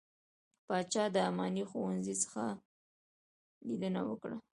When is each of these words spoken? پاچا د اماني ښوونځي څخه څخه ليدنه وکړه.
پاچا 0.67 1.03
د 1.15 1.17
اماني 1.29 1.63
ښوونځي 1.69 2.15
څخه 2.23 2.43
څخه 2.53 2.61
ليدنه 3.67 4.01
وکړه. 4.09 4.37